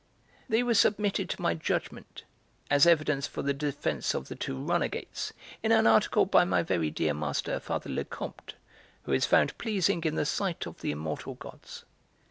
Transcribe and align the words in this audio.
They 0.49 0.63
were 0.63 0.73
submitted 0.73 1.29
to 1.29 1.41
my 1.43 1.53
judgment, 1.53 2.23
as 2.71 2.87
evidence 2.87 3.27
for 3.27 3.43
the 3.43 3.53
defence 3.53 4.15
of 4.15 4.29
the 4.29 4.35
two 4.35 4.55
runagates, 4.57 5.31
in 5.61 5.71
an 5.71 5.85
article 5.85 6.25
by 6.25 6.43
my 6.43 6.63
very 6.63 6.89
dear 6.89 7.13
master 7.13 7.59
Father 7.59 7.91
Lecomte, 7.91 8.55
who 9.03 9.11
is 9.11 9.27
found 9.27 9.55
pleasing 9.59 10.03
in 10.03 10.15
the 10.15 10.25
sight 10.25 10.65
of 10.65 10.81
the 10.81 10.89
immortal 10.89 11.35
gods. 11.35 11.85